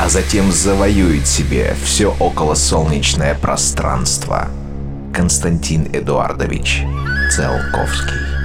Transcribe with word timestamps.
а 0.00 0.08
затем 0.08 0.50
завоюет 0.50 1.26
себе 1.26 1.76
все 1.84 2.16
околосолнечное 2.18 3.34
пространство. 3.34 4.48
Константин 5.12 5.88
Эдуардович 5.92 6.84
Целковский 7.30 8.39